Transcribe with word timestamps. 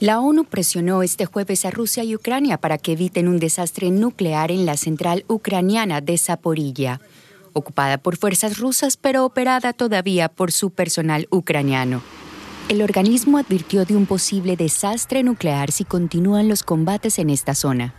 La 0.00 0.20
ONU 0.20 0.44
presionó 0.44 1.02
este 1.02 1.26
jueves 1.26 1.64
a 1.64 1.72
Rusia 1.72 2.04
y 2.04 2.14
Ucrania 2.14 2.58
para 2.58 2.78
que 2.78 2.92
eviten 2.92 3.26
un 3.26 3.40
desastre 3.40 3.90
nuclear 3.90 4.52
en 4.52 4.64
la 4.64 4.76
central 4.76 5.24
ucraniana 5.26 6.00
de 6.00 6.16
Zaporilla, 6.18 7.00
ocupada 7.52 7.98
por 7.98 8.16
fuerzas 8.16 8.58
rusas 8.58 8.96
pero 8.96 9.24
operada 9.24 9.72
todavía 9.72 10.28
por 10.28 10.52
su 10.52 10.70
personal 10.70 11.26
ucraniano. 11.30 12.00
El 12.68 12.82
organismo 12.82 13.38
advirtió 13.38 13.84
de 13.84 13.96
un 13.96 14.06
posible 14.06 14.54
desastre 14.54 15.24
nuclear 15.24 15.72
si 15.72 15.84
continúan 15.84 16.48
los 16.48 16.62
combates 16.62 17.18
en 17.18 17.30
esta 17.30 17.56
zona. 17.56 17.92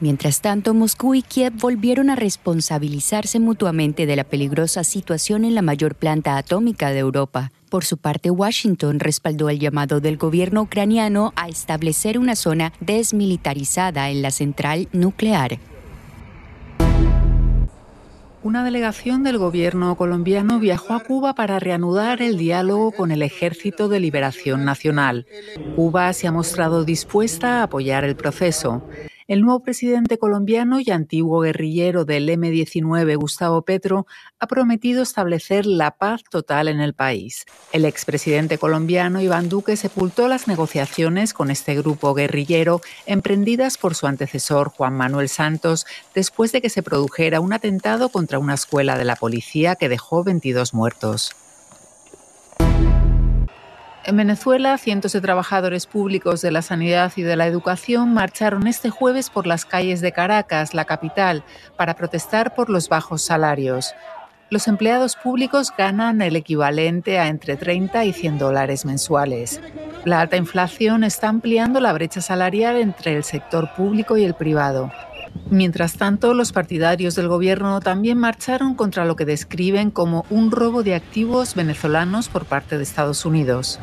Mientras 0.00 0.42
tanto, 0.42 0.74
Moscú 0.74 1.14
y 1.14 1.22
Kiev 1.22 1.54
volvieron 1.54 2.10
a 2.10 2.16
responsabilizarse 2.16 3.40
mutuamente 3.40 4.04
de 4.04 4.16
la 4.16 4.24
peligrosa 4.24 4.84
situación 4.84 5.46
en 5.46 5.54
la 5.54 5.62
mayor 5.62 5.94
planta 5.94 6.36
atómica 6.36 6.90
de 6.90 6.98
Europa. 6.98 7.52
Por 7.70 7.84
su 7.84 7.98
parte, 7.98 8.32
Washington 8.32 8.98
respaldó 8.98 9.48
el 9.48 9.60
llamado 9.60 10.00
del 10.00 10.16
gobierno 10.16 10.62
ucraniano 10.62 11.32
a 11.36 11.48
establecer 11.48 12.18
una 12.18 12.34
zona 12.34 12.72
desmilitarizada 12.80 14.10
en 14.10 14.22
la 14.22 14.32
central 14.32 14.88
nuclear. 14.92 15.60
Una 18.42 18.64
delegación 18.64 19.22
del 19.22 19.38
gobierno 19.38 19.94
colombiano 19.94 20.58
viajó 20.58 20.94
a 20.94 21.00
Cuba 21.00 21.34
para 21.34 21.60
reanudar 21.60 22.22
el 22.22 22.38
diálogo 22.38 22.90
con 22.90 23.12
el 23.12 23.22
Ejército 23.22 23.88
de 23.88 24.00
Liberación 24.00 24.64
Nacional. 24.64 25.26
Cuba 25.76 26.12
se 26.12 26.26
ha 26.26 26.32
mostrado 26.32 26.84
dispuesta 26.84 27.60
a 27.60 27.62
apoyar 27.64 28.02
el 28.02 28.16
proceso. 28.16 28.82
El 29.30 29.42
nuevo 29.42 29.60
presidente 29.60 30.18
colombiano 30.18 30.80
y 30.80 30.90
antiguo 30.90 31.42
guerrillero 31.42 32.04
del 32.04 32.28
M-19, 32.28 33.16
Gustavo 33.16 33.62
Petro, 33.62 34.08
ha 34.40 34.48
prometido 34.48 35.04
establecer 35.04 35.66
la 35.66 35.92
paz 35.92 36.24
total 36.28 36.66
en 36.66 36.80
el 36.80 36.94
país. 36.94 37.46
El 37.70 37.84
expresidente 37.84 38.58
colombiano 38.58 39.20
Iván 39.20 39.48
Duque 39.48 39.76
sepultó 39.76 40.26
las 40.26 40.48
negociaciones 40.48 41.32
con 41.32 41.52
este 41.52 41.76
grupo 41.76 42.12
guerrillero 42.12 42.80
emprendidas 43.06 43.78
por 43.78 43.94
su 43.94 44.08
antecesor 44.08 44.70
Juan 44.70 44.94
Manuel 44.94 45.28
Santos 45.28 45.86
después 46.12 46.50
de 46.50 46.60
que 46.60 46.68
se 46.68 46.82
produjera 46.82 47.38
un 47.38 47.52
atentado 47.52 48.08
contra 48.08 48.40
una 48.40 48.54
escuela 48.54 48.98
de 48.98 49.04
la 49.04 49.14
policía 49.14 49.76
que 49.76 49.88
dejó 49.88 50.24
22 50.24 50.74
muertos. 50.74 51.36
En 54.10 54.16
Venezuela, 54.16 54.76
cientos 54.76 55.12
de 55.12 55.20
trabajadores 55.20 55.86
públicos 55.86 56.42
de 56.42 56.50
la 56.50 56.62
sanidad 56.62 57.12
y 57.14 57.22
de 57.22 57.36
la 57.36 57.46
educación 57.46 58.12
marcharon 58.12 58.66
este 58.66 58.90
jueves 58.90 59.30
por 59.30 59.46
las 59.46 59.64
calles 59.64 60.00
de 60.00 60.10
Caracas, 60.10 60.74
la 60.74 60.84
capital, 60.84 61.44
para 61.76 61.94
protestar 61.94 62.56
por 62.56 62.70
los 62.70 62.88
bajos 62.88 63.22
salarios. 63.22 63.94
Los 64.50 64.66
empleados 64.66 65.14
públicos 65.14 65.72
ganan 65.78 66.22
el 66.22 66.34
equivalente 66.34 67.20
a 67.20 67.28
entre 67.28 67.56
30 67.56 68.04
y 68.04 68.12
100 68.12 68.38
dólares 68.38 68.84
mensuales. 68.84 69.60
La 70.04 70.20
alta 70.20 70.36
inflación 70.36 71.04
está 71.04 71.28
ampliando 71.28 71.78
la 71.78 71.92
brecha 71.92 72.20
salarial 72.20 72.78
entre 72.78 73.14
el 73.14 73.22
sector 73.22 73.72
público 73.74 74.16
y 74.16 74.24
el 74.24 74.34
privado. 74.34 74.90
Mientras 75.50 75.92
tanto, 75.92 76.34
los 76.34 76.50
partidarios 76.50 77.14
del 77.14 77.28
gobierno 77.28 77.78
también 77.78 78.18
marcharon 78.18 78.74
contra 78.74 79.04
lo 79.04 79.14
que 79.14 79.24
describen 79.24 79.92
como 79.92 80.26
un 80.30 80.50
robo 80.50 80.82
de 80.82 80.96
activos 80.96 81.54
venezolanos 81.54 82.28
por 82.28 82.44
parte 82.44 82.76
de 82.76 82.82
Estados 82.82 83.24
Unidos. 83.24 83.78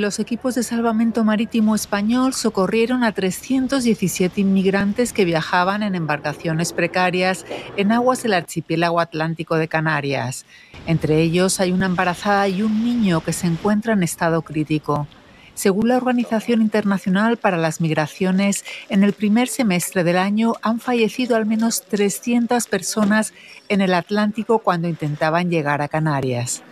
Los 0.00 0.18
equipos 0.18 0.56
de 0.56 0.64
salvamento 0.64 1.22
marítimo 1.22 1.76
español 1.76 2.34
socorrieron 2.34 3.04
a 3.04 3.12
317 3.12 4.40
inmigrantes 4.40 5.12
que 5.12 5.24
viajaban 5.24 5.84
en 5.84 5.94
embarcaciones 5.94 6.72
precarias 6.72 7.46
en 7.76 7.92
aguas 7.92 8.24
del 8.24 8.34
archipiélago 8.34 8.98
atlántico 8.98 9.54
de 9.54 9.68
Canarias. 9.68 10.46
Entre 10.88 11.22
ellos 11.22 11.60
hay 11.60 11.70
una 11.70 11.86
embarazada 11.86 12.48
y 12.48 12.62
un 12.62 12.84
niño 12.84 13.20
que 13.20 13.32
se 13.32 13.46
encuentra 13.46 13.92
en 13.92 14.02
estado 14.02 14.42
crítico. 14.42 15.06
Según 15.54 15.86
la 15.86 15.96
Organización 15.96 16.60
Internacional 16.60 17.36
para 17.36 17.56
las 17.56 17.80
Migraciones, 17.80 18.64
en 18.88 19.04
el 19.04 19.12
primer 19.12 19.46
semestre 19.46 20.02
del 20.02 20.18
año 20.18 20.54
han 20.62 20.80
fallecido 20.80 21.36
al 21.36 21.46
menos 21.46 21.84
300 21.84 22.66
personas 22.66 23.32
en 23.68 23.80
el 23.80 23.94
Atlántico 23.94 24.58
cuando 24.58 24.88
intentaban 24.88 25.50
llegar 25.50 25.82
a 25.82 25.88
Canarias. 25.88 26.64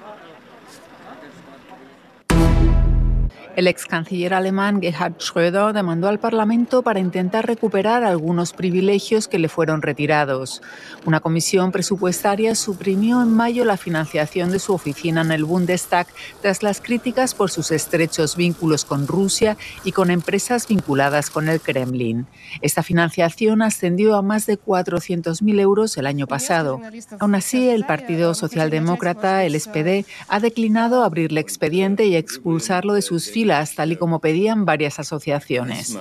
El 3.54 3.66
ex 3.66 3.84
canciller 3.84 4.32
alemán 4.32 4.80
Gerhard 4.80 5.18
Schröder 5.18 5.74
demandó 5.74 6.08
al 6.08 6.18
Parlamento 6.18 6.80
para 6.82 7.00
intentar 7.00 7.46
recuperar 7.46 8.02
algunos 8.02 8.54
privilegios 8.54 9.28
que 9.28 9.38
le 9.38 9.50
fueron 9.50 9.82
retirados. 9.82 10.62
Una 11.04 11.20
comisión 11.20 11.70
presupuestaria 11.70 12.54
suprimió 12.54 13.20
en 13.20 13.30
mayo 13.30 13.66
la 13.66 13.76
financiación 13.76 14.52
de 14.52 14.58
su 14.58 14.72
oficina 14.72 15.20
en 15.20 15.32
el 15.32 15.44
Bundestag 15.44 16.06
tras 16.40 16.62
las 16.62 16.80
críticas 16.80 17.34
por 17.34 17.50
sus 17.50 17.72
estrechos 17.72 18.36
vínculos 18.36 18.86
con 18.86 19.06
Rusia 19.06 19.58
y 19.84 19.92
con 19.92 20.10
empresas 20.10 20.66
vinculadas 20.66 21.28
con 21.28 21.50
el 21.50 21.60
Kremlin. 21.60 22.26
Esta 22.62 22.82
financiación 22.82 23.60
ascendió 23.60 24.16
a 24.16 24.22
más 24.22 24.46
de 24.46 24.58
400.000 24.58 25.60
euros 25.60 25.98
el 25.98 26.06
año 26.06 26.26
pasado. 26.26 26.80
Aún 27.18 27.34
así, 27.34 27.68
el 27.68 27.84
Partido 27.84 28.32
Socialdemócrata, 28.32 29.44
el 29.44 29.60
SPD, 29.60 30.06
ha 30.28 30.40
declinado 30.40 31.04
abrirle 31.04 31.42
expediente 31.42 32.06
y 32.06 32.16
expulsarlo 32.16 32.94
de 32.94 33.02
sus 33.02 33.30
filas 33.30 33.41
tal 33.74 33.92
y 33.92 33.96
como 33.96 34.20
pedían 34.20 34.64
varias 34.64 34.98
asociaciones. 34.98 35.96